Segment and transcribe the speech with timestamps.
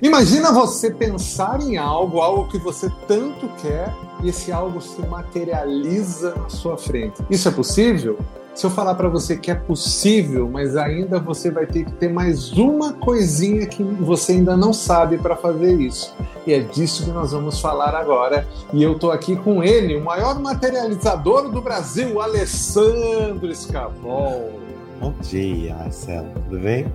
[0.00, 6.34] Imagina você pensar em algo, algo que você tanto quer, e esse algo se materializa
[6.34, 7.22] na sua frente.
[7.28, 8.18] Isso é possível?
[8.54, 12.08] Se eu falar para você que é possível, mas ainda você vai ter que ter
[12.08, 16.12] mais uma coisinha que você ainda não sabe para fazer isso.
[16.44, 18.48] E é disso que nós vamos falar agora.
[18.72, 24.58] E eu estou aqui com ele, o maior materializador do Brasil, Alessandro Scavol.
[25.00, 26.28] Bom dia, Marcelo.
[26.48, 26.92] Tudo bem?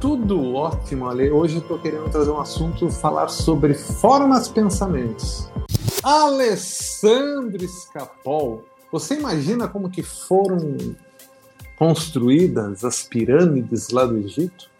[0.00, 1.30] Tudo ótimo, Ale.
[1.30, 5.50] Hoje eu estou querendo trazer um assunto, falar sobre formas pensamentos.
[6.04, 10.76] Alessandro Scapol, você imagina como que foram
[11.76, 14.70] construídas as pirâmides lá do Egito?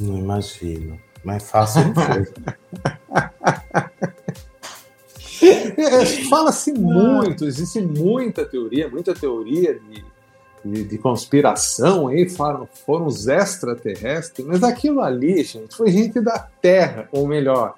[0.00, 0.98] Não imagino.
[1.22, 2.26] Mas fácil não foi.
[5.76, 10.04] É, Fala-se muito, existe muita teoria, muita teoria de
[10.64, 16.38] de, de conspiração aí foram, foram os extraterrestres, mas aquilo ali, gente, foi gente da
[16.38, 17.74] Terra, ou melhor,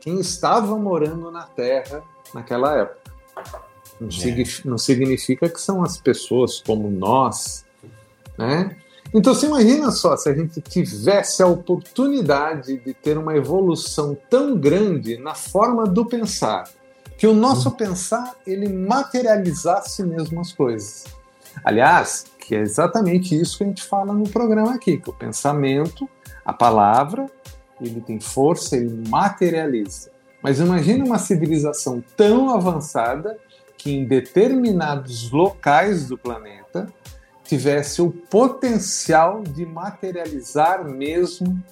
[0.00, 3.00] quem estava morando na Terra naquela época.
[4.00, 4.10] Não, é.
[4.10, 7.64] significa, não significa que são as pessoas como nós,
[8.38, 8.76] né?
[9.12, 14.56] Então você imagina só se a gente tivesse a oportunidade de ter uma evolução tão
[14.56, 16.68] grande na forma do pensar,
[17.16, 17.72] que o nosso hum.
[17.72, 21.04] pensar ele materializasse mesmo as coisas.
[21.62, 26.08] Aliás, que é exatamente isso que a gente fala no programa aqui, que o pensamento,
[26.44, 27.26] a palavra,
[27.80, 30.10] ele tem força, ele materializa.
[30.42, 33.38] Mas imagine uma civilização tão avançada
[33.76, 36.86] que em determinados locais do planeta
[37.44, 41.62] tivesse o potencial de materializar mesmo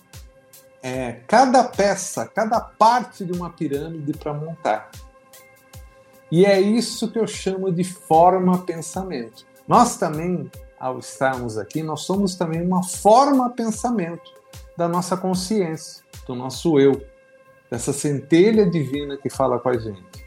[0.82, 4.90] é, cada peça, cada parte de uma pirâmide para montar.
[6.30, 9.46] E é isso que eu chamo de forma pensamento.
[9.66, 14.30] Nós também, ao estarmos aqui, nós somos também uma forma pensamento
[14.76, 17.00] da nossa consciência, do nosso eu,
[17.70, 20.22] dessa centelha divina que fala com a gente.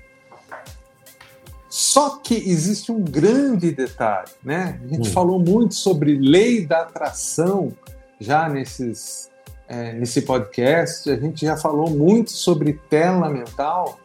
[1.69, 4.79] Só que existe um grande detalhe, né?
[4.81, 5.11] A gente hum.
[5.11, 7.73] falou muito sobre lei da atração
[8.19, 9.29] já nesses,
[9.67, 13.99] é, nesse podcast, a gente já falou muito sobre tela mental,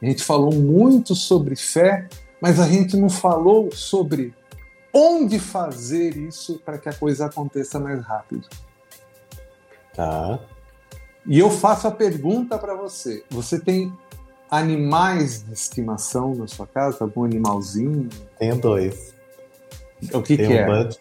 [0.00, 2.08] a gente falou muito sobre fé,
[2.40, 4.32] mas a gente não falou sobre
[4.92, 8.46] onde fazer isso para que a coisa aconteça mais rápido.
[9.94, 10.38] Tá.
[11.26, 13.92] E eu faço a pergunta para você: você tem
[14.50, 16.98] animais de estimação na sua casa?
[17.00, 18.08] Algum animalzinho?
[18.38, 19.14] Tenho dois.
[20.12, 20.64] O que, que é?
[20.64, 20.98] Bud,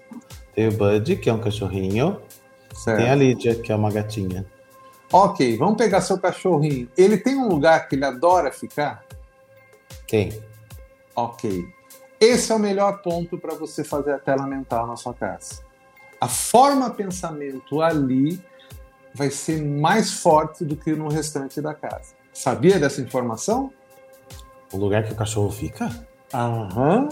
[0.53, 2.21] tem o Bud, que é um cachorrinho.
[2.73, 2.97] Certo.
[2.97, 4.45] Tem a Lídia, que é uma gatinha.
[5.11, 6.87] Ok, vamos pegar seu cachorrinho.
[6.95, 9.03] Ele tem um lugar que ele adora ficar?
[10.07, 10.39] Tem.
[11.15, 11.67] Ok.
[12.19, 15.61] Esse é o melhor ponto para você fazer a tela mental na sua casa.
[16.19, 18.43] A forma pensamento ali
[19.13, 22.13] vai ser mais forte do que no restante da casa.
[22.33, 23.71] Sabia dessa informação?
[24.71, 25.89] O lugar que o cachorro fica?
[26.33, 27.09] Aham.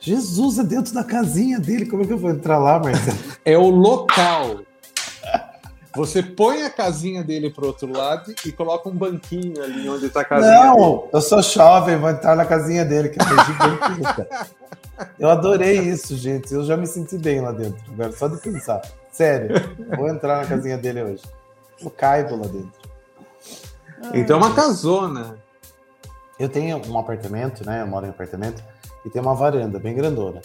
[0.00, 1.86] Jesus, é dentro da casinha dele.
[1.86, 3.18] Como é que eu vou entrar lá, Marcelo?
[3.44, 4.62] é o local.
[5.94, 10.22] Você põe a casinha dele pro outro lado e coloca um banquinho ali onde tá
[10.22, 11.10] a casinha Não, dele.
[11.12, 14.28] eu sou jovem, vou entrar na casinha dele, que é gigante.
[15.18, 16.52] eu adorei isso, gente.
[16.52, 17.82] Eu já me senti bem lá dentro.
[17.92, 18.80] Agora, só de pensar.
[19.10, 19.54] Sério,
[19.96, 21.22] vou entrar na casinha dele hoje.
[21.80, 22.72] Eu caibo lá dentro.
[24.14, 25.36] Então é uma casona.
[26.38, 27.82] Eu tenho um apartamento, né?
[27.82, 28.62] Eu moro em um apartamento
[29.04, 30.40] e tem uma varanda bem grandona.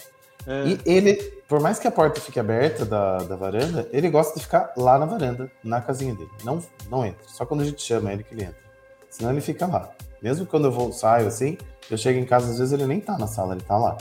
[0.46, 0.66] É.
[0.68, 4.44] E ele, por mais que a porta fique aberta da, da varanda, ele gosta de
[4.44, 6.30] ficar lá na varanda, na casinha dele.
[6.44, 7.26] Não, não entra.
[7.26, 8.68] Só quando a gente chama ele que ele entra.
[9.08, 9.90] Senão ele fica lá.
[10.22, 11.56] Mesmo quando eu vou, saio assim,
[11.90, 13.96] eu chego em casa, às vezes ele nem tá na sala, ele tá lá.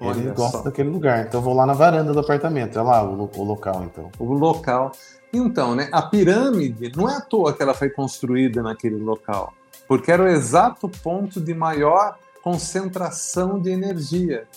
[0.00, 0.64] Olha ele gosta só.
[0.64, 1.26] daquele lugar.
[1.26, 2.76] Então eu vou lá na varanda do apartamento.
[2.76, 4.10] É lá o, o local, então.
[4.18, 4.90] O local.
[5.32, 5.88] Então, né?
[5.92, 9.54] A pirâmide não é à toa que ela foi construída naquele local.
[9.86, 14.48] Porque era o exato ponto de maior concentração de energia,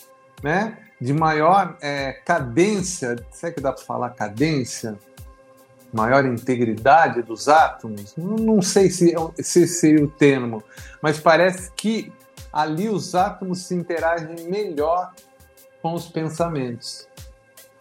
[0.42, 0.78] né?
[1.00, 4.98] De maior é, cadência, será que dá para falar cadência?
[5.92, 8.14] Maior integridade dos átomos?
[8.16, 10.62] Não sei se, é se seria o termo,
[11.00, 12.12] mas parece que
[12.52, 15.12] ali os átomos se interagem melhor
[15.82, 17.06] com os pensamentos.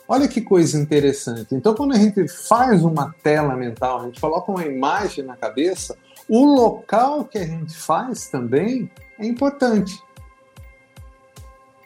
[0.07, 1.55] Olha que coisa interessante.
[1.55, 5.97] Então, quando a gente faz uma tela mental, a gente coloca uma imagem na cabeça,
[6.29, 9.99] o local que a gente faz também é importante.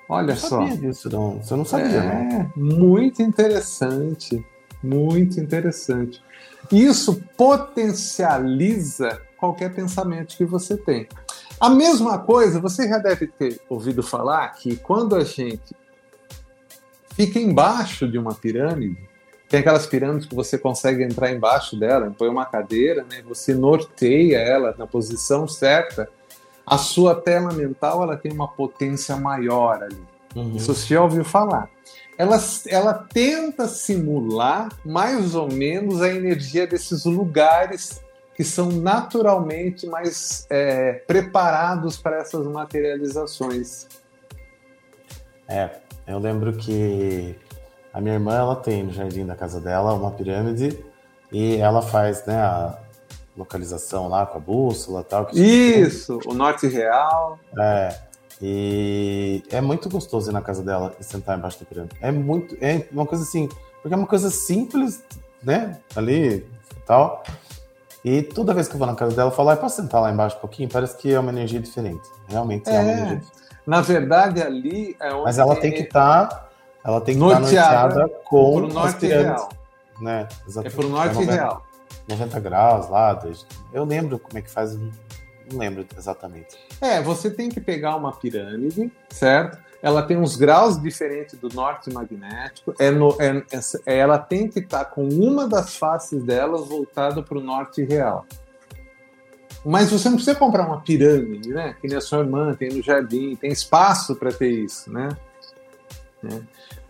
[0.09, 0.65] Olha só.
[0.65, 1.37] disso, não.
[1.37, 2.51] Você não sabia, é, não.
[2.55, 4.43] Muito interessante.
[4.81, 6.19] Muito interessante.
[6.71, 11.07] Isso potencializa qualquer pensamento que você tem.
[11.59, 15.75] A mesma coisa, você já deve ter ouvido falar que quando a gente
[17.11, 18.97] fica embaixo de uma pirâmide,
[19.49, 23.23] Tem aquelas pirâmides que você consegue entrar embaixo dela, põe uma cadeira, né?
[23.27, 26.07] Você norteia ela na posição certa.
[26.69, 30.03] A sua tela mental ela tem uma potência maior ali.
[30.35, 30.55] Uhum.
[30.55, 31.67] Isso você já ouviu falar.
[32.15, 32.37] Ela,
[32.67, 38.01] ela tenta simular mais ou menos a energia desses lugares
[38.35, 43.87] que são naturalmente mais é, preparados para essas materializações.
[45.47, 45.71] É,
[46.05, 47.35] eu lembro que
[47.91, 50.77] a minha irmã ela tem no jardim da casa dela uma pirâmide
[51.31, 52.79] e ela faz né, a
[53.37, 55.29] localização lá com a bússola tal.
[55.33, 57.39] Isso, o norte real.
[57.57, 57.95] É.
[58.41, 61.95] E é muito gostoso ir na casa dela e sentar embaixo da pirâmide.
[62.01, 62.57] É muito.
[62.61, 63.49] É uma coisa assim.
[63.81, 65.03] Porque é uma coisa simples,
[65.43, 65.79] né?
[65.95, 67.23] Ali e tal.
[68.03, 70.09] E toda vez que eu vou na casa dela, eu falo, ah, posso sentar lá
[70.09, 70.69] embaixo um pouquinho?
[70.69, 72.07] Parece que é uma energia diferente.
[72.29, 73.39] Realmente é, é uma energia diferente.
[73.67, 75.23] Na verdade, ali é onde.
[75.25, 76.27] Mas ela tem que estar.
[76.27, 76.49] Tá,
[76.83, 79.49] ela tem que estar tá norteada com o norte real.
[79.99, 80.27] Né?
[80.47, 80.73] Exatamente.
[80.73, 81.63] É pro norte 90, real.
[82.09, 83.19] 90 graus lá.
[83.71, 84.75] Eu lembro como é que faz.
[84.75, 86.57] Não lembro exatamente.
[86.81, 89.57] É, você tem que pegar uma pirâmide, certo?
[89.81, 92.73] Ela tem uns graus diferentes do norte magnético.
[92.77, 93.43] É no, é,
[93.85, 97.83] é, ela tem que estar tá com uma das faces delas voltada para o norte
[97.83, 98.25] real.
[99.65, 101.75] Mas você não precisa comprar uma pirâmide, né?
[101.79, 105.09] Que nem a sua irmã tem no jardim, tem espaço para ter isso, né?
[106.21, 106.41] né?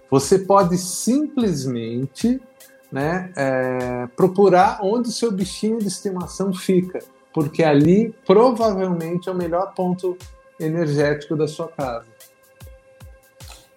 [0.09, 2.41] Você pode simplesmente
[2.91, 6.99] né, é, procurar onde o seu bichinho de estimação fica,
[7.33, 10.17] porque ali provavelmente é o melhor ponto
[10.59, 12.07] energético da sua casa.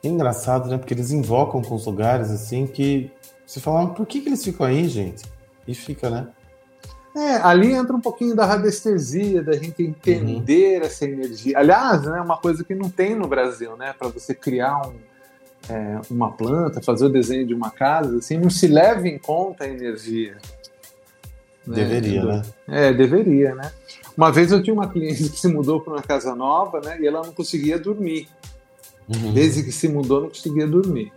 [0.03, 0.79] É engraçado, né?
[0.79, 3.11] Porque eles invocam com os lugares assim que
[3.47, 5.23] você fala, por que, que eles ficam aí, gente?
[5.67, 6.29] E fica, né?
[7.15, 10.87] É, ali entra um pouquinho da radiestesia, da gente entender uhum.
[10.87, 11.59] essa energia.
[11.59, 13.95] Aliás, né, uma coisa que não tem no Brasil, né?
[13.97, 14.95] Para você criar um,
[15.69, 19.65] é, uma planta, fazer o desenho de uma casa, assim, não se leva em conta
[19.65, 20.37] a energia.
[21.67, 21.77] Né?
[21.77, 22.43] Deveria, né?
[22.69, 23.73] É, deveria, né?
[24.17, 26.99] Uma vez eu tinha uma cliente que se mudou para uma casa nova, né?
[27.01, 28.29] E ela não conseguia dormir.
[29.09, 29.33] Uhum.
[29.33, 31.13] Desde que se mudou, não conseguia dormir.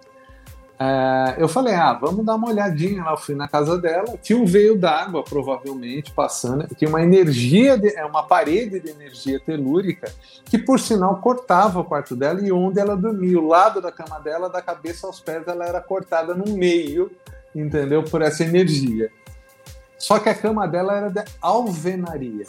[0.77, 3.12] É, eu falei, ah, vamos dar uma olhadinha lá.
[3.12, 7.95] Eu fui na casa dela, tinha um veio d'água, provavelmente, passando, tinha uma energia, de,
[7.95, 10.12] é uma parede de energia telúrica,
[10.45, 13.39] que por sinal cortava o quarto dela e onde ela dormia.
[13.39, 17.10] O lado da cama dela, da cabeça aos pés, ela era cortada no meio,
[17.56, 18.04] entendeu?
[18.04, 19.10] Por essa energia.
[19.98, 22.45] Só que a cama dela era de alvenaria.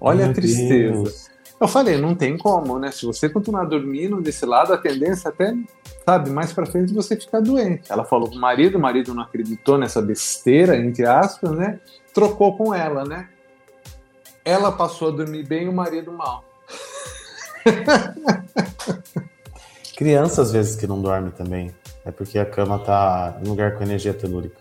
[0.00, 1.02] Olha Meu a tristeza.
[1.02, 1.30] Deus.
[1.60, 2.90] Eu falei, não tem como, né?
[2.90, 5.54] Se você continuar dormindo desse lado, a tendência até,
[6.04, 7.90] sabe, mais para frente você ficar doente.
[7.90, 11.80] Ela falou pro marido, o marido não acreditou nessa besteira, entre aspas, né?
[12.12, 13.28] Trocou com ela, né?
[14.44, 16.44] Ela passou a dormir bem, o marido mal.
[19.96, 21.74] Criança, às vezes, que não dorme também.
[22.04, 24.58] É porque a cama tá em lugar com energia telúrica.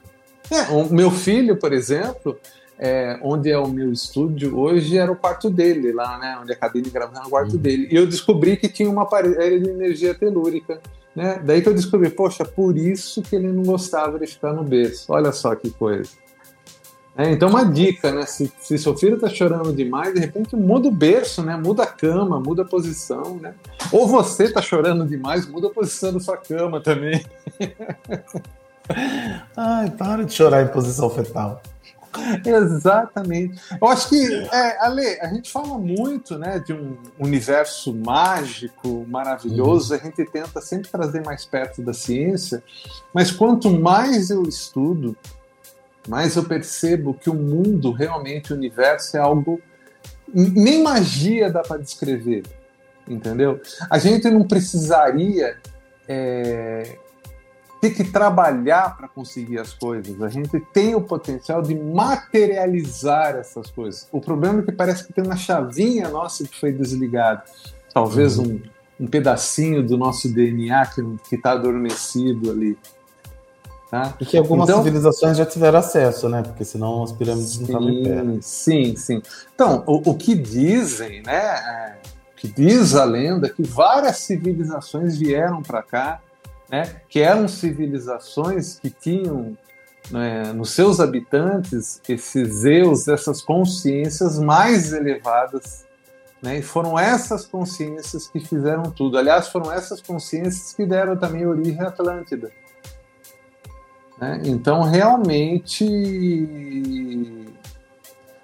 [0.49, 2.39] É, o meu filho, por exemplo,
[2.79, 6.37] é, onde é o meu estúdio hoje era o quarto dele, lá, né?
[6.41, 7.61] Onde a cabine gravava no quarto uhum.
[7.61, 7.87] dele.
[7.91, 10.79] E eu descobri que tinha uma parede de energia telúrica.
[11.15, 11.41] Né?
[11.43, 15.11] Daí que eu descobri, poxa, por isso que ele não gostava de ficar no berço.
[15.11, 16.09] Olha só que coisa.
[17.15, 18.25] É, então, uma dica, né?
[18.25, 21.55] Se, se seu filho está chorando demais, de repente muda o berço, né?
[21.55, 23.53] Muda a cama, muda a posição, né?
[23.91, 27.23] Ou você está chorando demais, muda a posição da sua cama também.
[29.55, 31.61] Ai, para de chorar em posição fetal.
[32.45, 33.61] Exatamente.
[33.81, 39.93] Eu acho que, é, Ale, a gente fala muito né, de um universo mágico, maravilhoso,
[39.93, 39.99] uhum.
[39.99, 42.63] a gente tenta sempre trazer mais perto da ciência,
[43.13, 45.15] mas quanto mais eu estudo,
[46.07, 49.61] mais eu percebo que o mundo, realmente, o universo é algo.
[50.33, 52.43] Nem magia dá para descrever,
[53.07, 53.61] entendeu?
[53.89, 55.57] A gente não precisaria
[56.07, 56.97] é,
[57.83, 60.21] ter que trabalhar para conseguir as coisas.
[60.21, 64.07] A gente tem o potencial de materializar essas coisas.
[64.09, 67.43] O problema é que parece que tem uma chavinha nossa que foi desligada.
[67.93, 68.61] Talvez uhum.
[68.99, 70.85] um, um pedacinho do nosso DNA
[71.27, 72.77] que está adormecido ali.
[73.91, 74.15] Tá?
[74.17, 76.41] E que algumas então, civilizações já tiveram acesso, né?
[76.41, 78.37] Porque senão as pirâmides sim, não estavam em pé.
[78.41, 79.21] Sim, sim.
[79.53, 81.35] Então, o, o que dizem, né?
[81.35, 81.97] É,
[82.37, 86.21] que diz a lenda que várias civilizações vieram para cá
[86.73, 89.55] né, que eram civilizações que tinham
[90.09, 95.85] né, nos seus habitantes esses eus, essas consciências mais elevadas.
[96.41, 99.19] Né, e foram essas consciências que fizeram tudo.
[99.19, 102.51] Aliás, foram essas consciências que deram também origem à Atlântida.
[104.19, 104.41] Né?
[104.43, 105.85] Então, realmente,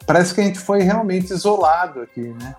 [0.05, 2.55] parece que a gente foi realmente isolado aqui, né?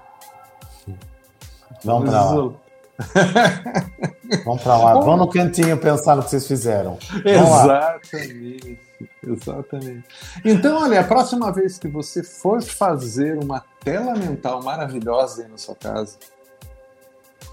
[1.85, 2.53] Vamos lá.
[4.45, 6.99] Vamos para lá, vamos no cantinho pensar no que vocês fizeram.
[7.25, 8.79] Exatamente,
[9.27, 10.05] exatamente.
[10.45, 15.59] Então, olha, a próxima vez que você for fazer uma tela mental maravilhosa aí na
[15.59, 16.17] sua casa,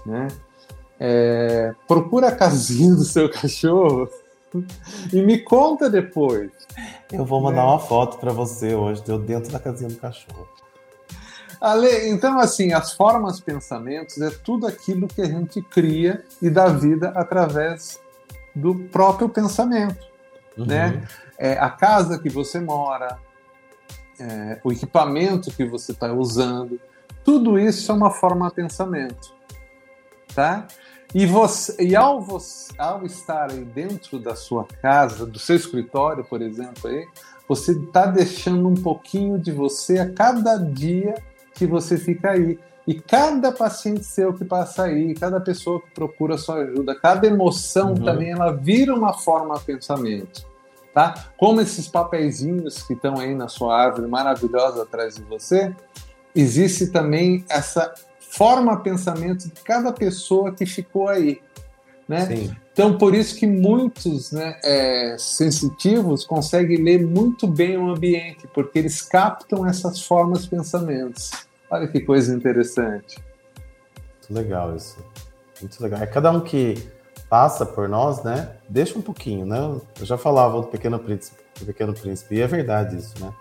[0.06, 0.28] né?
[1.00, 4.08] É, procura a casinha do seu cachorro
[5.12, 6.50] e me conta depois.
[7.12, 7.68] Eu vou mandar né?
[7.68, 10.48] uma foto para você hoje, deu dentro da casinha do cachorro.
[11.60, 16.68] Ale, então, assim, as formas pensamentos é tudo aquilo que a gente cria e dá
[16.68, 18.00] vida através
[18.54, 20.06] do próprio pensamento,
[20.56, 20.66] uhum.
[20.66, 21.02] né?
[21.36, 23.18] É, a casa que você mora,
[24.18, 26.80] é, o equipamento que você está usando,
[27.24, 29.34] tudo isso é uma forma de pensamento,
[30.34, 30.66] tá?
[31.14, 36.24] E, você, e ao, você, ao estar aí dentro da sua casa, do seu escritório,
[36.24, 37.06] por exemplo, aí,
[37.48, 41.14] você está deixando um pouquinho de você a cada dia
[41.58, 42.58] que você fica aí.
[42.86, 47.90] E cada paciente seu que passa aí, cada pessoa que procura sua ajuda, cada emoção
[47.90, 48.04] uhum.
[48.04, 50.46] também, ela vira uma forma de pensamento.
[50.94, 51.26] Tá?
[51.36, 55.74] Como esses papeizinhos que estão aí na sua árvore maravilhosa atrás de você,
[56.34, 61.40] existe também essa forma de pensamento de cada pessoa que ficou aí.
[62.08, 62.24] Né?
[62.26, 62.56] Sim.
[62.72, 68.78] Então, por isso que muitos né, é, sensitivos conseguem ler muito bem o ambiente, porque
[68.78, 71.47] eles captam essas formas de pensamentos.
[71.70, 73.18] Olha que coisa interessante.
[74.28, 74.96] Muito legal isso.
[75.60, 76.00] Muito legal.
[76.00, 76.74] É cada um que
[77.28, 78.56] passa por nós, né?
[78.68, 79.58] Deixa um pouquinho, né?
[79.98, 83.32] Eu já falava do Pequeno Príncipe, do Pequeno Príncipe, e é verdade isso, né?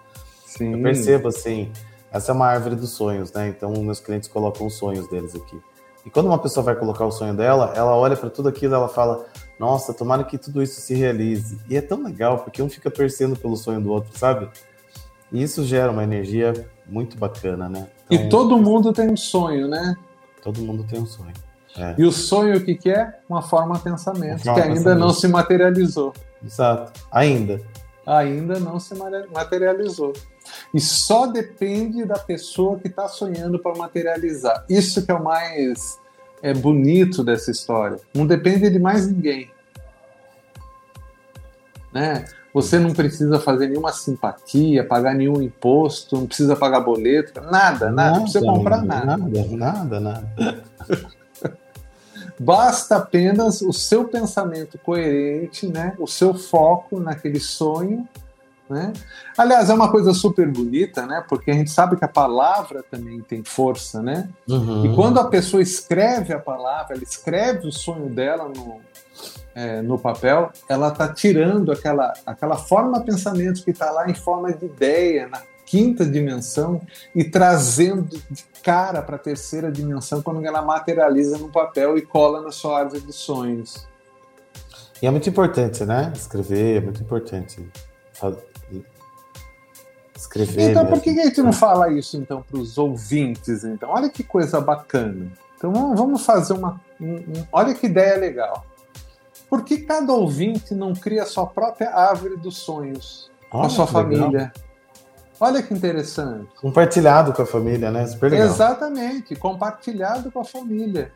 [0.45, 0.73] Sim.
[0.75, 1.71] Eu percebo assim,
[2.11, 3.47] essa é uma árvore dos sonhos, né?
[3.47, 5.59] Então meus clientes colocam os sonhos deles aqui.
[6.05, 8.87] E quando uma pessoa vai colocar o sonho dela, ela olha para tudo aquilo, ela
[8.87, 9.25] fala:
[9.59, 11.59] "Nossa, tomara que tudo isso se realize".
[11.69, 14.49] E é tão legal porque um fica torcendo pelo sonho do outro, sabe?
[15.31, 16.53] E isso gera uma energia
[16.87, 17.87] muito bacana, né?
[18.09, 19.95] Então, e todo mundo tem um sonho, né?
[20.41, 21.33] Todo mundo tem um sonho.
[21.77, 21.95] É.
[21.97, 23.19] E o sonho o que, que é?
[23.29, 24.99] Uma forma de pensamento, que ainda pensamento.
[24.99, 26.13] não se materializou.
[26.43, 26.93] Exato.
[27.11, 27.61] Ainda.
[28.05, 28.95] Ainda não se
[29.33, 30.13] materializou.
[30.73, 34.65] E só depende da pessoa que está sonhando para materializar.
[34.69, 35.99] Isso que é o mais
[36.41, 37.99] é bonito dessa história.
[38.13, 39.51] Não depende de mais ninguém.
[41.97, 42.25] Né?
[42.53, 47.89] Você não precisa fazer nenhuma simpatia, pagar nenhum imposto, não precisa pagar boleto, nada, nada,
[47.89, 49.17] nada não precisa comprar nada.
[49.17, 50.63] Nada, nada, nada.
[52.39, 55.95] Basta apenas o seu pensamento coerente, né?
[55.97, 58.07] o seu foco naquele sonho.
[58.69, 58.93] Né?
[59.35, 61.23] Aliás, é uma coisa super bonita, né?
[61.27, 64.03] porque a gente sabe que a palavra também tem força.
[64.03, 64.29] Né?
[64.47, 64.85] Uhum.
[64.85, 68.81] E quando a pessoa escreve a palavra, ela escreve o sonho dela no,
[69.57, 74.13] é, no papel, ela está tirando aquela, aquela forma de pensamento que está lá em
[74.13, 76.79] forma de ideia, na quinta dimensão,
[77.15, 82.39] e trazendo de cara para a terceira dimensão quando ela materializa no papel e cola
[82.39, 83.87] na sua árvore de sonhos.
[85.01, 86.13] E é muito importante, né?
[86.15, 87.67] Escrever é muito importante.
[90.15, 90.69] Escrever.
[90.69, 93.63] Então, por que a gente não fala isso então para os ouvintes?
[93.63, 95.31] Então, olha que coisa bacana.
[95.55, 96.79] Então, vamos fazer uma.
[97.01, 98.63] Um, um, olha que ideia legal.
[99.49, 103.87] Por que cada ouvinte não cria a sua própria árvore dos sonhos com a sua
[103.87, 104.27] família?
[104.27, 104.51] Legal.
[105.39, 106.47] Olha que interessante.
[106.59, 108.07] Compartilhado com a família, né?
[108.07, 108.47] Super legal.
[108.47, 111.11] Exatamente, compartilhado com a família.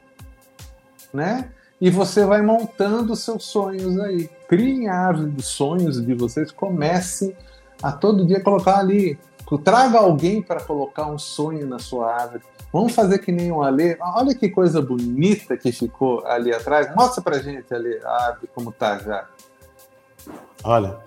[1.14, 1.50] Né?
[1.80, 4.30] E você vai montando seus sonhos aí.
[4.48, 7.36] Criem a árvore dos sonhos de vocês, comecem
[7.82, 9.20] a todo dia colocar ali.
[9.58, 12.44] Traga alguém para colocar um sonho na sua árvore.
[12.72, 13.98] Vamos fazer que nem um Ale.
[14.00, 16.94] Olha que coisa bonita que ficou ali atrás.
[16.96, 19.28] Mostra pra gente ali a árvore como tá já.
[20.64, 20.98] Olha.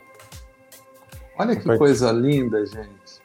[1.39, 3.23] Olha que coisa linda, gente.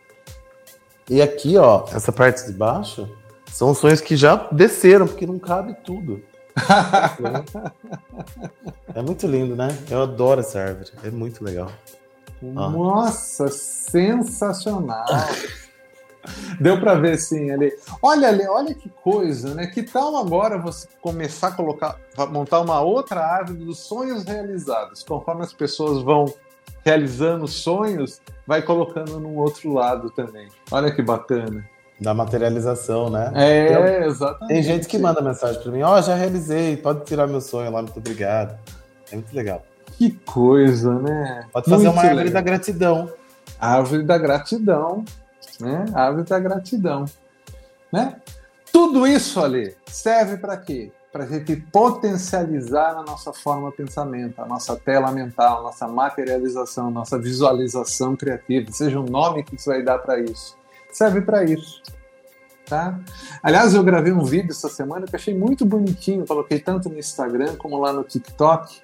[1.09, 3.09] E aqui, ó, essa parte de baixo
[3.47, 6.21] são sonhos que já desceram, porque não cabe tudo.
[8.93, 9.69] é muito lindo, né?
[9.89, 10.91] Eu adoro essa árvore.
[11.03, 11.71] É muito legal.
[12.41, 15.05] Nossa, sensacional.
[16.59, 17.71] Deu para ver sim ali.
[18.01, 19.67] Olha ali, olha que coisa, né?
[19.67, 21.97] Que tal agora você começar a colocar,
[22.29, 25.03] montar uma outra árvore dos sonhos realizados?
[25.03, 26.25] Conforme as pessoas vão
[26.83, 30.47] realizando sonhos, vai colocando num outro lado também.
[30.71, 31.63] Olha que bacana.
[31.99, 33.31] Da materialização, né?
[33.35, 34.47] É, exatamente.
[34.47, 37.71] Tem gente que manda mensagem para mim: Ó, oh, já realizei, pode tirar meu sonho
[37.71, 38.57] lá, muito obrigado.
[39.11, 39.61] É muito legal.
[39.99, 41.45] Que coisa, né?
[41.53, 42.33] Pode fazer muito uma árvore legal.
[42.33, 43.13] da gratidão.
[43.59, 45.05] Árvore da gratidão
[45.59, 45.85] né?
[45.93, 47.05] Árvore da gratidão,
[47.91, 48.15] né?
[48.71, 50.91] Tudo isso ali serve para quê?
[51.11, 55.87] Para a gente potencializar a nossa forma de pensamento, a nossa tela mental, a nossa
[55.87, 60.55] materialização, a nossa visualização criativa, seja o nome que você vai dar para isso.
[60.91, 61.81] Serve para isso.
[62.67, 62.99] Tá?
[63.41, 67.55] Aliás, eu gravei um vídeo essa semana que achei muito bonitinho, coloquei tanto no Instagram
[67.55, 68.79] como lá no TikTok,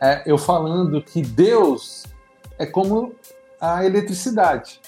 [0.00, 2.04] é, eu falando que Deus
[2.58, 3.14] é como
[3.60, 4.80] a eletricidade.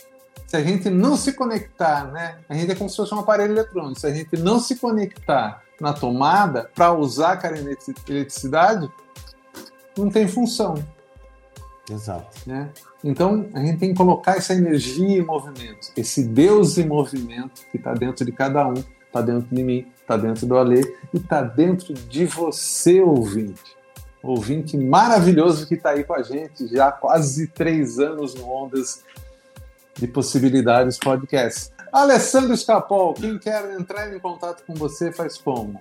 [0.47, 2.39] Se a gente não se conectar, né?
[2.49, 4.01] A gente é como se fosse um aparelho eletrônico.
[4.01, 8.91] Se a gente não se conectar na tomada para usar aquela eletricidade,
[9.97, 10.75] não tem função.
[11.91, 12.37] Exato.
[12.47, 12.71] Né?
[13.03, 17.79] Então a gente tem que colocar essa energia em movimento, esse Deus em movimento que
[17.79, 18.75] está dentro de cada um,
[19.07, 20.81] está dentro de mim, está dentro do Alê
[21.13, 23.78] e está dentro de você, ouvinte.
[24.23, 29.05] Ouvinte maravilhoso que está aí com a gente já há quase três anos no Ondas
[29.95, 31.73] de Possibilidades Podcast.
[31.93, 35.81] Alessandro Escapol, quem quer entrar em contato com você faz como?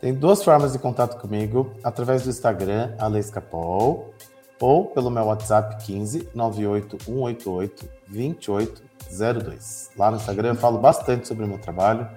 [0.00, 4.12] Tem duas formas de contato comigo, através do Instagram, Alescapol,
[4.60, 9.90] ou pelo meu WhatsApp 15 98 188 2802.
[9.96, 12.08] Lá no Instagram eu falo bastante sobre o meu trabalho.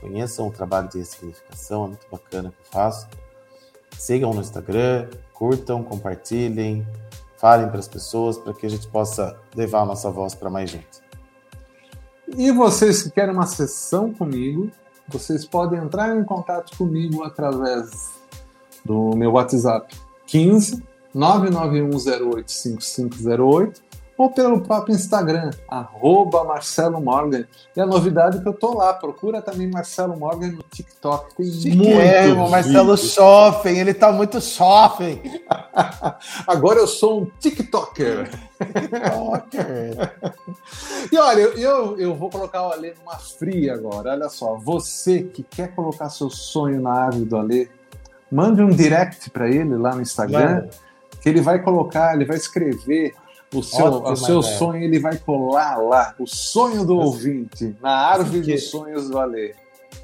[0.00, 3.08] Conheçam o trabalho de ressignificação, é muito bacana que eu faço.
[3.98, 6.86] Sigam no Instagram, curtam, compartilhem,
[7.36, 10.70] falem para as pessoas para que a gente possa levar a nossa voz para mais
[10.70, 11.04] gente.
[12.36, 14.70] E vocês que querem uma sessão comigo,
[15.08, 18.12] vocês podem entrar em contato comigo através
[18.84, 19.94] do meu WhatsApp
[20.26, 20.82] 15
[21.14, 23.82] 991085508
[24.16, 27.44] ou pelo próprio Instagram, arroba Marcelo Morgan.
[27.76, 31.34] E a novidade é que eu tô lá, procura também Marcelo Morgan no TikTok.
[31.34, 35.20] Tem muito é, o Marcelo Shopping, ele tá muito shopping.
[36.46, 38.30] Agora eu sou um TikToker.
[38.58, 40.12] TikToker.
[41.10, 44.12] e olha, eu, eu, eu vou colocar o Alê numa fria agora.
[44.12, 47.68] Olha só, você que quer colocar seu sonho na árvore do Alê,
[48.30, 50.68] mande um direct para ele lá no Instagram,
[51.20, 53.12] que ele vai colocar, ele vai escrever
[53.54, 58.40] o seu, o seu sonho ele vai colar lá, o sonho do ouvinte, na árvore
[58.40, 59.54] dos sonhos do Alê.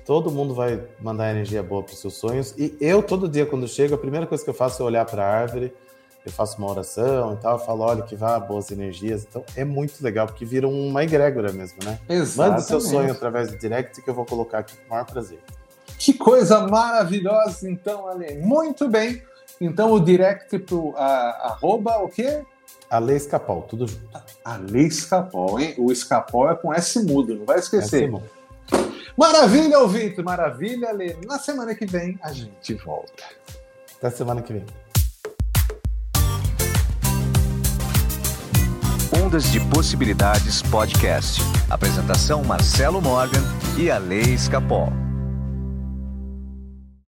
[0.04, 2.54] Todo mundo vai mandar energia boa para os seus sonhos.
[2.56, 5.24] E eu, todo dia, quando chego, a primeira coisa que eu faço é olhar para
[5.24, 5.72] a árvore,
[6.24, 9.26] eu faço uma oração e tal, falo, olha, que vá boas energias.
[9.28, 11.98] Então é muito legal, porque vira uma egrégora mesmo, né?
[12.08, 12.36] Exatamente.
[12.36, 15.06] Manda o seu sonho através do direct que eu vou colocar aqui com o maior
[15.06, 15.38] prazer.
[15.98, 18.38] Que coisa maravilhosa, então, Ale.
[18.38, 19.22] Muito bem.
[19.60, 22.42] Então, o direct para arroba o quê?
[22.90, 24.02] Ale Escapol, tudo junto.
[24.44, 25.74] Ale Escapol, hein?
[25.78, 28.10] O Escapol é com S mudo, não vai esquecer.
[29.16, 31.16] Maravilha, ouvinte, maravilha, Ale.
[31.24, 33.22] Na semana que vem a gente volta.
[33.96, 34.66] Até semana que vem.
[39.22, 41.40] Ondas de Possibilidades Podcast.
[41.68, 43.42] Apresentação Marcelo Morgan
[43.78, 45.09] e Ale Escapol.